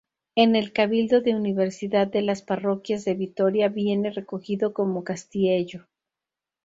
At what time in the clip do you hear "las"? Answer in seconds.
2.23-2.41